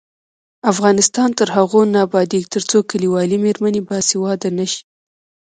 افغانستان 0.71 1.29
تر 1.39 1.47
هغو 1.57 1.81
نه 1.93 1.99
ابادیږي، 2.07 2.51
ترڅو 2.55 2.77
کلیوالې 2.91 3.37
میرمنې 3.45 3.81
باسواده 3.87 4.49
نشي. 4.57 4.81